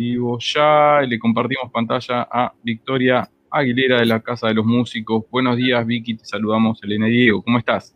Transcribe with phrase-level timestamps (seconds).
[0.00, 5.24] vivo ya, le compartimos pantalla a Victoria Aguilera de la Casa de los Músicos.
[5.30, 7.94] Buenos días, Vicky, te saludamos, Elena y Diego, ¿cómo estás?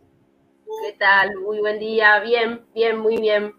[0.85, 1.35] ¿Qué tal?
[1.39, 3.53] Muy buen día, bien, bien, muy bien.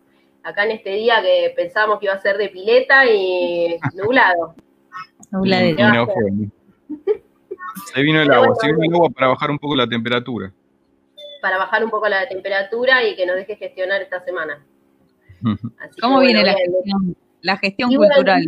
[0.45, 4.55] Acá en este día que pensábamos que iba a ser de pileta y nublado.
[5.33, 6.07] nublado.
[7.93, 10.53] Se vino el agua, se vino el agua para bajar un poco la temperatura.
[11.43, 14.65] Para bajar un poco la temperatura y que nos deje gestionar esta semana.
[16.01, 17.17] ¿Cómo viene la gestión?
[17.47, 18.43] La gestión cultural.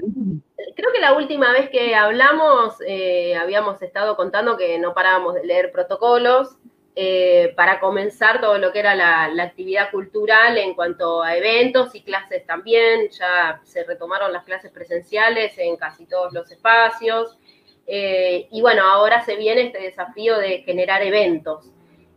[0.74, 5.46] creo que la última vez que hablamos eh, habíamos estado contando que no parábamos de
[5.46, 6.56] leer protocolos
[6.96, 12.02] eh, para comenzar todo lo que era la, actividad cultural en cuanto a eventos y
[12.02, 13.08] clases también.
[13.10, 17.38] Ya se retomaron las clases presenciales en casi todos los espacios.
[17.86, 21.70] Eh, y bueno, ahora se viene este desafío de generar eventos.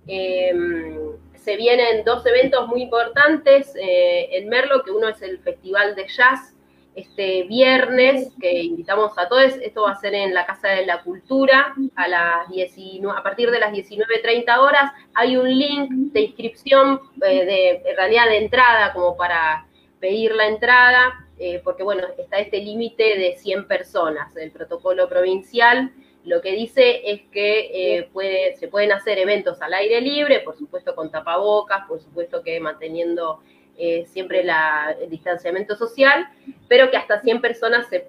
[0.07, 6.50] se vienen dos eventos muy importantes en Merlo, que uno es el Festival de Jazz,
[6.95, 9.53] este viernes, que invitamos a todos.
[9.61, 13.49] Esto va a ser en la Casa de la Cultura a, las 19, a partir
[13.51, 14.91] de las 19.30 horas.
[15.13, 19.65] Hay un link de inscripción, eh, de, en realidad de entrada, como para
[19.99, 24.35] pedir la entrada, eh, porque bueno, está este límite de 100 personas.
[24.35, 25.91] El protocolo provincial
[26.23, 30.55] lo que dice es que eh, puede, se pueden hacer eventos al aire libre, por
[30.55, 33.39] supuesto con tapabocas, por supuesto que manteniendo
[33.77, 36.27] eh, siempre el distanciamiento social,
[36.67, 38.05] pero que hasta 100 personas se,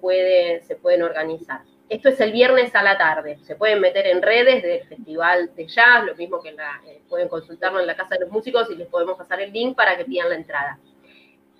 [0.61, 1.61] se pueden organizar.
[1.89, 3.37] Esto es el viernes a la tarde.
[3.43, 7.79] Se pueden meter en redes del Festival de Jazz, lo mismo que eh, pueden consultarlo
[7.79, 10.29] en la Casa de los Músicos y les podemos pasar el link para que pidan
[10.29, 10.79] la entrada.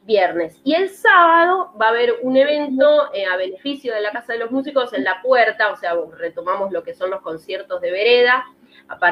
[0.04, 0.60] Viernes.
[0.64, 4.40] Y el sábado va a haber un evento eh, a beneficio de la Casa de
[4.40, 8.46] los Músicos en la puerta, o sea, retomamos lo que son los conciertos de vereda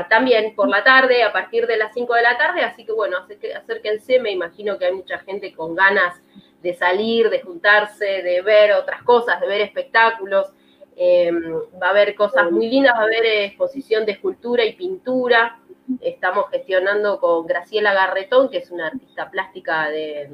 [0.09, 3.17] también por la tarde, a partir de las 5 de la tarde, así que bueno,
[3.17, 6.21] acérquense, me imagino que hay mucha gente con ganas
[6.61, 10.53] de salir, de juntarse, de ver otras cosas, de ver espectáculos,
[10.95, 15.59] em, va a haber cosas muy lindas, va a haber exposición de escultura y pintura,
[15.99, 20.29] estamos gestionando con Graciela Garretón, que es una artista plástica de,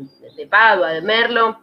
[0.50, 1.60] Padua, de Merlo,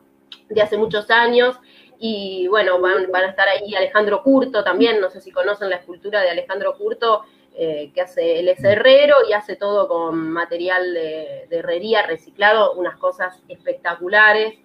[0.49, 1.59] de hace muchos años,
[1.99, 5.77] y bueno, van, van, a estar ahí Alejandro Curto también, no sé si conocen la
[5.77, 7.25] escultura de Alejandro Curto,
[7.57, 12.97] eh, que hace, él es herrero y hace todo con material de, herrería reciclado, unas
[12.99, 14.59] cosas espectaculares.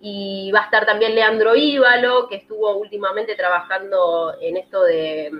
[0.00, 5.30] Y va a estar también Leandro Íbalo, que estuvo últimamente trabajando en esto de,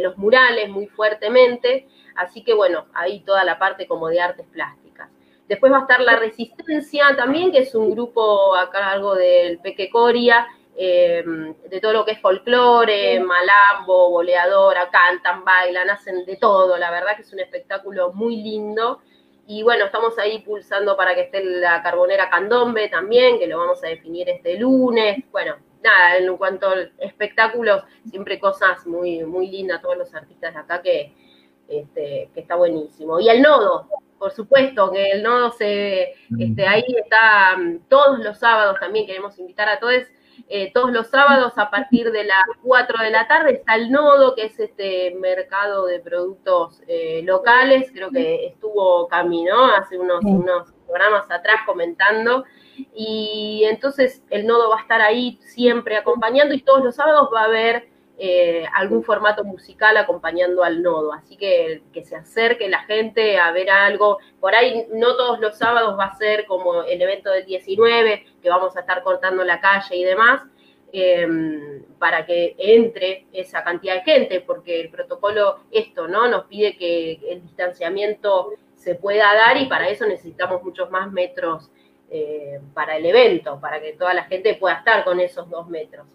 [0.00, 1.88] los murales muy fuertemente.
[2.14, 5.10] Así que bueno, ahí toda la parte como de artes plásticas.
[5.48, 9.90] Después va a estar La Resistencia también, que es un grupo a cargo del Peque
[9.90, 10.46] Coria,
[10.78, 16.90] Em, de todo lo que es folclore, malambo, boleadora, cantan, bailan, hacen de todo, la
[16.90, 19.00] verdad que es un espectáculo muy lindo.
[19.46, 23.82] Y bueno, estamos ahí pulsando para que esté la carbonera candombe también, que lo vamos
[23.84, 25.24] a definir este lunes.
[25.30, 30.60] Bueno, nada, en cuanto a espectáculos, siempre cosas muy, muy lindas, todos los artistas de
[30.60, 31.14] acá que,
[31.68, 33.18] este, que está buenísimo.
[33.18, 33.88] Y el nodo,
[34.18, 39.38] por supuesto, que el nodo se, este, ahí está mm, todos los sábados también, queremos
[39.38, 40.02] invitar a todos
[40.48, 44.34] eh, todos los sábados a partir de las 4 de la tarde está el Nodo,
[44.34, 47.90] que es este mercado de productos eh, locales.
[47.92, 52.44] Creo que estuvo Camino hace unos, unos programas atrás comentando.
[52.94, 57.42] Y entonces el Nodo va a estar ahí siempre acompañando y todos los sábados va
[57.42, 61.12] a haber eh, algún formato musical acompañando al nodo.
[61.12, 64.18] Así que que se acerque la gente a ver algo.
[64.40, 68.48] Por ahí no todos los sábados va a ser como el evento del 19, que
[68.48, 70.42] vamos a estar cortando la calle y demás,
[70.92, 76.26] em, para que entre esa cantidad de gente, porque el protocolo esto, ¿no?
[76.28, 81.70] Nos pide que el distanciamiento se pueda dar y para eso necesitamos muchos más metros
[82.10, 86.06] eh, para el evento, para que toda la gente pueda estar con esos dos metros.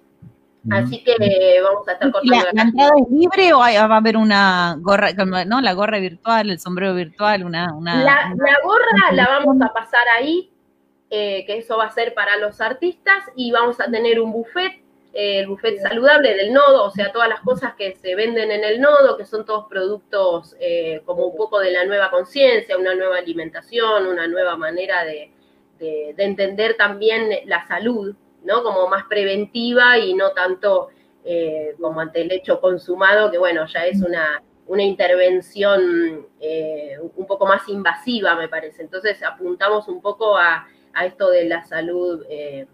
[0.70, 1.16] Así que
[1.64, 5.12] vamos a estar cortando la, la, entrada es libre o va a haber una gorra,
[5.46, 5.60] no?
[5.60, 7.74] La gorra virtual, el sombrero virtual, una...
[7.74, 10.52] una la, gorra la vamos a pasar ahí,
[11.10, 14.84] eh, que eso va a ser para los artistas, y vamos a tener un buffet,
[15.14, 18.64] eh, el buffet saludable del nodo, o sea, todas las cosas que se venden en
[18.64, 22.94] el nodo, que son todos productos eh, como un poco de la nueva conciencia, una
[22.94, 25.32] nueva alimentación, una nueva manera de,
[25.80, 28.64] de entender también la salud ¿no?
[28.64, 30.90] Como más preventiva y no tanto
[31.24, 37.28] eh, como ante el hecho consumado, que bueno, ya es una, una intervención eh, un
[37.28, 38.82] poco más invasiva, me parece.
[38.82, 40.68] Entonces apuntamos un poco a,
[41.06, 42.68] esto de la salud eh,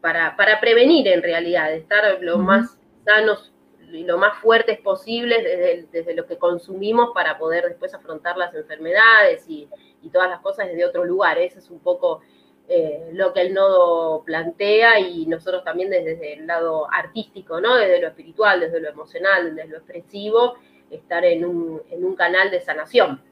[0.00, 3.52] para, prevenir en realidad, estar lo más sanos
[3.92, 8.54] y lo más fuertes posibles desde, desde, lo que consumimos para poder después afrontar las
[8.54, 9.68] enfermedades y,
[10.02, 11.38] y todas las cosas desde otro lugar.
[11.38, 12.20] Ese es un poco
[12.68, 17.76] eh, lo que el nodo plantea y nosotros también desde el lado artístico, ¿no?
[17.76, 20.54] Desde lo espiritual, desde lo emocional, desde lo expresivo,
[20.90, 23.22] estar en un, en un canal de sanación.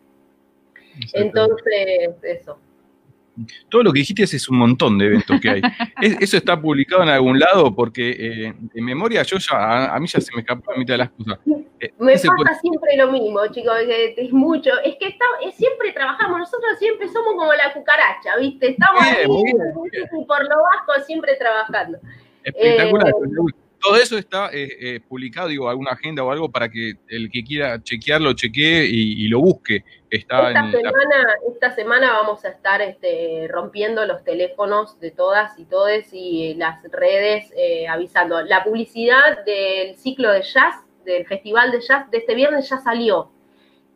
[1.12, 2.58] Entonces, eso.
[3.68, 5.60] Todo lo que dijiste es un montón de eventos que hay.
[6.20, 7.74] ¿Eso está publicado en algún lado?
[7.74, 10.98] Porque eh, en memoria yo ya, a, mí ya se me escapó la mitad de
[10.98, 11.38] las cosas.
[11.80, 14.70] Eh, me pasa siempre lo mismo, chicos, es, mucho.
[14.84, 15.24] Es que está,
[15.54, 18.70] siempre trabajamos, nosotros siempre somos como la cucaracha, ¿viste?
[18.70, 21.98] Estamos ahí, por lo bajo siempre trabajando.
[22.42, 23.08] Espectacular.
[23.08, 27.30] Eh, todo eso está eh, eh, publicado, digo, alguna agenda o algo para que el
[27.30, 29.84] que quiera chequearlo, chequee y, lo busque.
[30.10, 35.64] Está esta, semana, esta semana vamos a estar este, rompiendo los teléfonos de todas y
[35.66, 38.42] todes y las redes eh, avisando.
[38.42, 40.74] La publicidad del ciclo de jazz,
[41.04, 43.30] del festival de jazz de este viernes ya salió.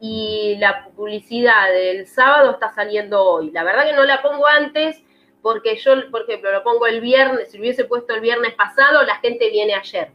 [0.00, 3.50] Y la publicidad del sábado está saliendo hoy.
[3.50, 5.02] La verdad que no la pongo antes
[5.42, 9.02] porque yo, por ejemplo, lo pongo el viernes, si lo hubiese puesto el viernes pasado,
[9.02, 10.12] la gente viene ayer.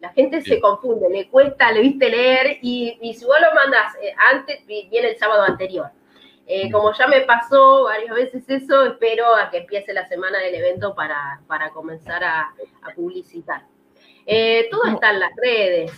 [0.00, 4.14] La gente se confunde, le cuesta, le viste leer, y, si vos lo mandás eh,
[4.16, 5.90] antes, viene el sábado anterior.
[6.46, 10.54] Eh, como ya me pasó varias veces eso, espero a que empiece la semana del
[10.54, 11.40] evento para,
[11.74, 12.54] comenzar a,
[12.94, 13.64] publicitar.
[14.24, 15.92] Eh, todo está en las redes,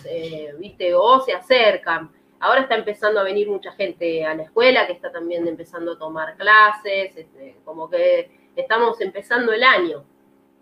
[0.57, 0.95] ¿viste?
[0.95, 2.11] O se acercan.
[2.39, 5.99] Ahora está empezando a venir mucha gente a la escuela que está también empezando a
[5.99, 10.03] tomar clases, este, como que estamos empezando el año.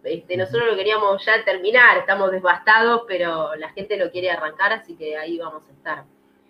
[0.04, 4.96] Este, nosotros lo queríamos ya terminar, estamos devastados, pero la gente lo quiere arrancar, así
[4.96, 6.04] que ahí vamos a estar.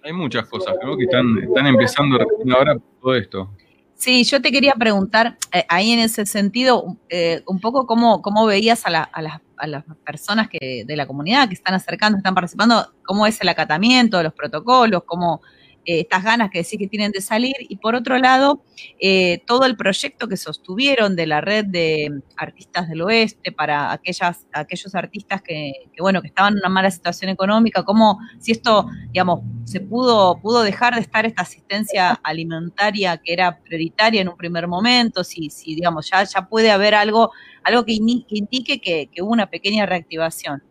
[0.03, 2.17] Hay muchas cosas, creo que están, están empezando
[2.55, 3.49] ahora todo esto.
[3.95, 8.45] Sí, yo te quería preguntar, eh, ahí en ese sentido, eh, un poco cómo, cómo
[8.45, 13.27] veías a, a, las personas que, de la comunidad que están acercando, están participando, cómo
[13.27, 15.41] es el acatamiento, los protocolos, cómo,
[15.85, 18.61] eh, estas ganas que decís que tienen de salir, y por otro lado,
[18.99, 24.45] eh, todo el proyecto que sostuvieron de la red de artistas del oeste para aquellas,
[24.51, 29.41] aquellos artistas que, bueno, que estaban en una mala situación económica, cómo si esto, digamos,
[29.65, 34.67] se pudo, pudo dejar de estar esta asistencia alimentaria que era prioritaria en un primer
[34.67, 37.31] momento, si, si digamos, ya, ya puede haber algo,
[37.63, 40.63] algo que, indique que hubo una pequeña reactivación.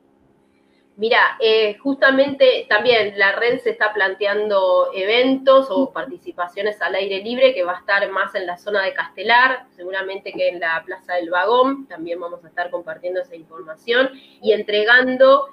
[0.99, 7.55] Mira, eh, justamente también la red se está planteando eventos o participaciones al aire libre
[7.55, 11.15] que va a estar más en la zona de Castelar, seguramente que en la Plaza
[11.15, 14.11] del Vagón, también vamos a estar compartiendo esa información
[14.43, 15.51] y entregando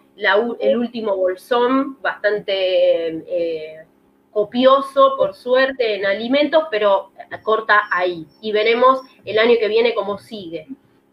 [0.60, 3.86] el último bolsón bastante eh,
[4.32, 7.12] copioso, por suerte, en alimentos, pero
[7.44, 8.26] corta ahí.
[8.42, 10.66] Y veremos el año que viene cómo sigue.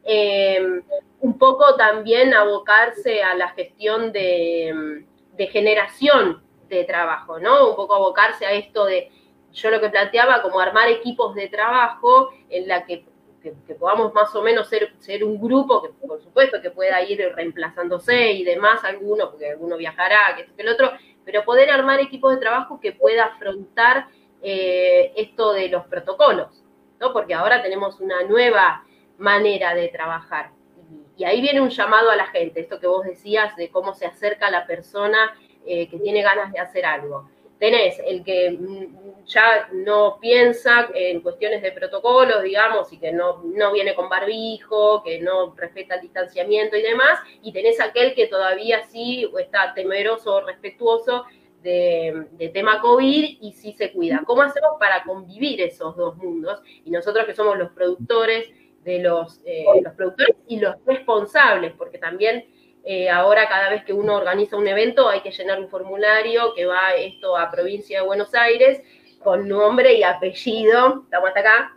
[0.04, 0.82] Eh,
[1.22, 5.06] un poco también abocarse a la gestión de,
[5.50, 7.70] generación de trabajo, ¿no?
[7.70, 9.10] Un poco abocarse a esto de,
[9.52, 13.04] yo lo que planteaba como armar equipos de trabajo en la que,
[13.78, 18.32] podamos más o menos ser, ser un grupo que por supuesto que pueda ir reemplazándose
[18.32, 20.93] y demás, alguno, porque alguno viajará, que esto que el otro,
[21.25, 24.08] pero poder armar equipos de trabajo que pueda afrontar
[24.43, 26.64] eh, esto de los protocolos,
[27.00, 27.12] ¿no?
[27.12, 28.84] Porque ahora tenemos una nueva
[29.18, 30.50] manera de trabajar.
[31.16, 34.06] Y, ahí viene un llamado a la gente, esto que vos decías de cómo se
[34.06, 37.28] acerca la persona eh, que tiene ganas de hacer algo.
[37.58, 43.42] Tenés el que mm, ya no piensa en cuestiones de protocolos, digamos, y que no,
[43.44, 48.26] no viene con barbijo, que no respeta el distanciamiento y demás, y tenés aquel que
[48.26, 51.24] todavía sí está temeroso o respetuoso
[51.62, 54.22] de, de, tema COVID y sí se cuida.
[54.26, 56.60] ¿Cómo hacemos para convivir esos dos mundos?
[56.84, 58.50] Y nosotros que somos los productores
[58.84, 62.44] de los, eh, los productores y los responsables, porque también
[62.84, 66.67] eh, ahora cada vez que uno organiza un evento hay que llenar un formulario que
[66.67, 68.82] va esto a provincia de Buenos Aires
[69.22, 71.77] con nombre y apellido, estamos hasta acá,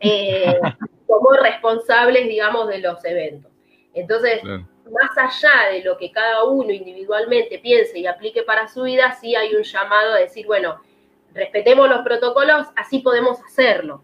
[0.00, 0.60] eh,
[1.06, 3.50] como responsables, digamos, de los eventos.
[3.94, 9.16] Entonces, más allá de lo que cada uno individualmente piense y aplique para su vida,
[9.20, 10.80] sí hay un llamado a decir, bueno,
[11.32, 14.02] respetemos los protocolos, así podemos hacerlo.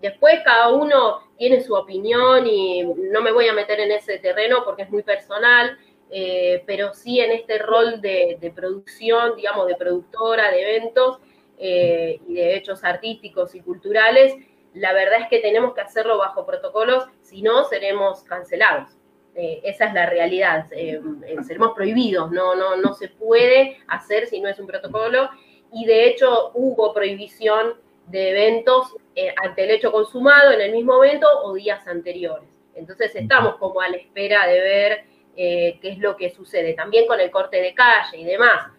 [0.00, 4.58] Después cada uno tiene su opinión y no me voy a meter en ese terreno
[4.62, 5.78] porque es muy personal,
[6.10, 11.18] eh, pero sí en este rol de, producción, digamos, de productora de eventos
[11.56, 14.34] eh, y de hechos artísticos y culturales,
[14.74, 18.98] la verdad es que tenemos que hacerlo bajo protocolos, si no seremos cancelados.
[19.34, 24.50] Eh, esa es la realidad, seremos prohibidos, no, no, no se puede hacer si no
[24.50, 25.30] es un protocolo
[25.72, 27.76] y de hecho hubo prohibición
[28.10, 32.48] de eventos eh, ante el hecho consumado en el mismo evento o días anteriores.
[32.74, 35.04] Entonces estamos como a la espera de ver
[35.36, 36.74] eh, qué es lo que sucede.
[36.74, 38.72] También con el corte de calle y demás.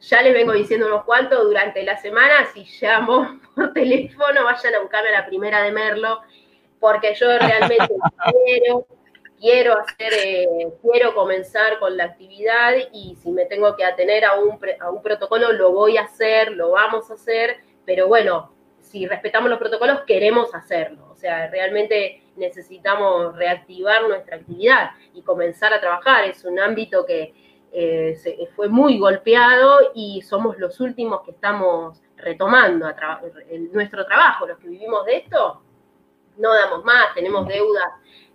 [0.00, 4.80] Ya les vengo diciendo unos cuantos durante la semana, si llamo por teléfono, vayan a
[4.80, 6.22] buscarme a la primera de Merlo.
[6.78, 7.88] porque yo realmente
[8.44, 8.86] quiero,
[9.40, 14.38] quiero hacer, eh, quiero comenzar con la actividad y si me tengo que atener a
[14.38, 17.58] un, a un protocolo, lo voy a hacer, lo vamos a hacer,
[17.88, 21.08] pero bueno, si respetamos los protocolos, queremos hacerlo.
[21.10, 26.26] O sea, realmente necesitamos reactivar nuestra actividad y comenzar a trabajar.
[26.26, 27.32] Es un ámbito que
[27.72, 28.14] eh,
[28.54, 32.92] fue muy golpeado y somos los últimos que estamos retomando
[33.72, 34.46] nuestro trabajo.
[34.46, 35.62] Los que vivimos de esto,
[36.36, 37.88] no damos más, tenemos deudas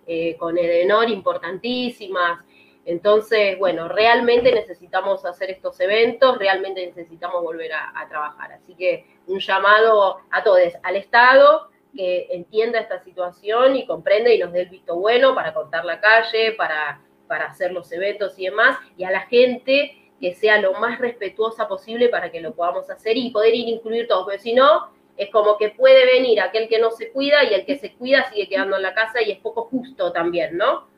[0.04, 2.40] eh, con Edenor importantísimas.
[2.86, 8.52] Entonces, bueno, realmente necesitamos hacer estos eventos, realmente necesitamos volver a, trabajar.
[8.52, 14.38] Así que un llamado a todos, al Estado, que entienda esta situación y comprende y
[14.38, 18.44] nos dé el visto bueno para cortar la calle, para, para hacer los eventos y
[18.44, 22.90] demás, y a la gente que sea lo más respetuosa posible para que lo podamos
[22.90, 26.68] hacer y poder ir incluir todos, porque si no, es como que puede venir aquel
[26.68, 29.30] que no se cuida y el que se cuida sigue quedando en la casa y
[29.30, 30.88] es poco justo también, ¿no?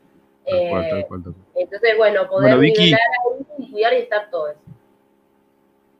[0.46, 1.06] Eh,
[1.56, 3.00] entonces, bueno, poder nivelar
[3.58, 4.54] y cuidar y estar todos.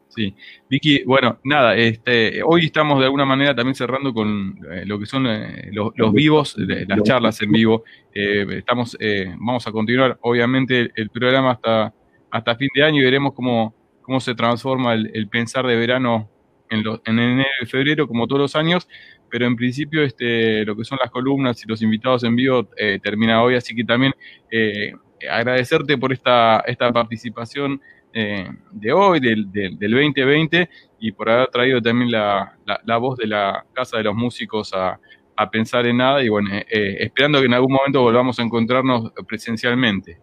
[0.09, 0.35] Sí,
[0.71, 5.05] Vicky, bueno, nada, este, hoy estamos de alguna manera también cerrando con eh, lo que
[5.05, 7.85] son eh, los, vivos, las charlas en vivo.
[8.13, 8.97] estamos,
[9.39, 11.93] vamos a continuar, obviamente, el programa hasta,
[12.31, 13.75] hasta fin de año y veremos cómo,
[14.07, 16.31] cómo se transforma el, pensar de verano
[16.71, 18.87] en, en enero y febrero, como todos los años
[19.31, 22.99] pero en principio este, lo que son las columnas y los invitados en vivo eh,
[23.03, 24.13] termina hoy, así que también
[24.51, 24.93] eh,
[25.31, 27.81] agradecerte por esta, esta participación
[28.13, 30.71] eh, de hoy, del, del, 2020,
[31.01, 34.99] y por haber traído también la, la, voz de la Casa de los Músicos a,
[35.37, 40.19] a pensar en nada, y bueno, esperando que en algún momento volvamos a encontrarnos presencialmente.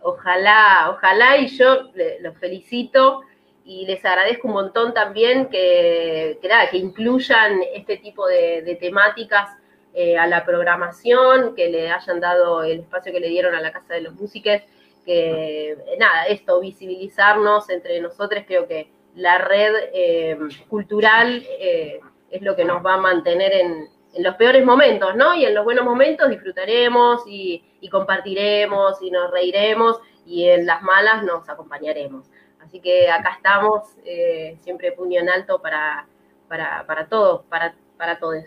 [0.00, 1.90] Ojalá, ojalá, y yo
[2.22, 3.20] los felicito
[3.64, 9.50] y les agradezco un montón también que, que, incluyan este tipo de, temáticas
[9.94, 13.72] eh, a la programación, que le hayan dado el espacio que le dieron a la
[13.72, 14.62] Casa de los Músicos,
[15.04, 20.38] que nada, esto, visibilizarnos entre nosotros, creo que la red eh,
[20.68, 22.00] cultural eh,
[22.30, 25.34] es lo que nos va a mantener en, en, los peores momentos, ¿no?
[25.34, 30.82] Y en los buenos momentos disfrutaremos y, y compartiremos y nos reiremos y en las
[30.82, 32.26] malas nos acompañaremos.
[32.64, 36.06] Así que acá estamos, eh, siempre puño en alto para,
[36.48, 38.44] para, para todos, para, para todos.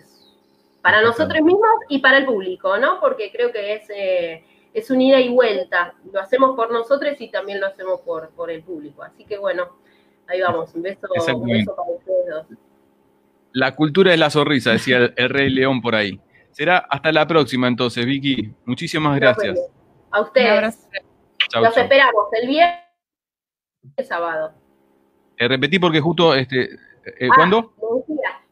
[0.81, 2.99] Para nosotros mismos y para el público, ¿no?
[2.99, 4.43] Porque creo que es, eh,
[4.73, 5.93] es un ida y vuelta.
[6.11, 9.03] Lo hacemos por nosotros y también lo hacemos por, por el público.
[9.03, 9.77] Así que bueno,
[10.27, 10.73] ahí vamos.
[10.75, 12.57] Un beso, un beso para ustedes dos.
[13.51, 16.19] La cultura es la sonrisa, decía el, Rey León por ahí.
[16.51, 18.53] Será hasta la próxima entonces, Vicky.
[18.65, 19.59] Muchísimas gracias.
[20.11, 20.87] A ustedes.
[21.53, 22.84] Los esperamos el viernes
[23.97, 24.53] el sábado.
[25.37, 27.73] Eh, repetí porque justo, este, eh, ah, ¿cuándo?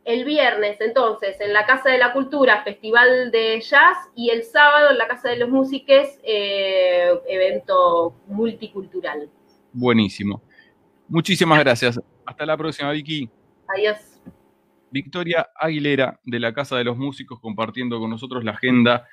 [0.04, 4.92] El viernes, entonces, en la Casa de la Cultura, Festival de Jazz, y el sábado
[4.92, 9.30] en la Casa de los Músiques, eh, evento multicultural.
[9.72, 10.42] Buenísimo.
[11.08, 12.00] Muchísimas gracias.
[12.25, 13.30] Hasta la próxima, Vicky.
[13.68, 13.98] Adiós.
[14.92, 19.08] Victoria Aguilera, de la Casa de los Músicos, compartiendo con nosotros la agenda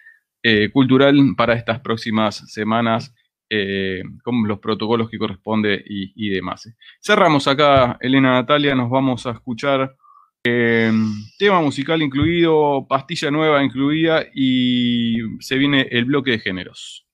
[0.73, 3.15] cultural para estas próximas semanas
[3.53, 6.73] eh, con los protocolos que corresponde y, demás.
[7.01, 9.97] Cerramos acá, Elena Natalia, nos vamos a escuchar
[10.45, 10.93] eh,
[11.37, 17.10] tema musical incluido, pastilla nueva incluida y se viene el bloque de géneros.